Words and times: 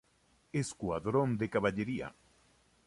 Escuadrón 0.63 1.29
de 1.39 1.47
Caballería. 1.55 2.07